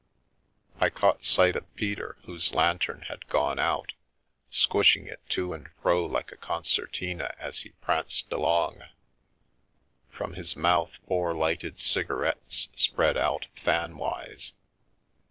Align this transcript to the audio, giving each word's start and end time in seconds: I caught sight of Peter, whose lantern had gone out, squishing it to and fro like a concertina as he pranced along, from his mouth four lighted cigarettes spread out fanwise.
I 0.79 0.89
caught 0.89 1.23
sight 1.23 1.55
of 1.55 1.75
Peter, 1.75 2.17
whose 2.23 2.55
lantern 2.55 3.03
had 3.07 3.27
gone 3.27 3.59
out, 3.59 3.93
squishing 4.49 5.05
it 5.05 5.19
to 5.29 5.53
and 5.53 5.69
fro 5.79 6.07
like 6.07 6.31
a 6.31 6.37
concertina 6.37 7.35
as 7.37 7.59
he 7.59 7.69
pranced 7.83 8.31
along, 8.31 8.81
from 10.09 10.33
his 10.33 10.55
mouth 10.55 10.97
four 11.07 11.35
lighted 11.35 11.79
cigarettes 11.79 12.69
spread 12.73 13.15
out 13.15 13.45
fanwise. 13.57 14.53